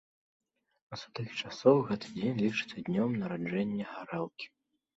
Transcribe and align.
З 1.01 1.11
тых 1.19 1.27
часоў 1.41 1.77
гэты 1.91 2.07
дзень 2.17 2.41
лічыцца 2.47 2.77
днём 2.89 3.09
нараджэння 3.21 3.85
гарэлкі. 3.95 4.45